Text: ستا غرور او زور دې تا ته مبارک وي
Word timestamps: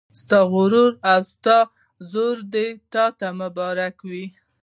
ستا 0.21 0.39
غرور 0.51 0.91
او 1.13 1.21
زور 2.11 2.37
دې 2.53 2.67
تا 2.93 3.05
ته 3.19 3.27
مبارک 3.41 3.95
وي 4.09 4.25